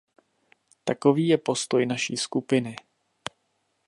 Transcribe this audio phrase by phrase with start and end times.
[0.83, 2.75] Takový je postoj naší skupiny.